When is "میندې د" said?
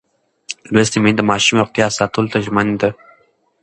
1.03-1.27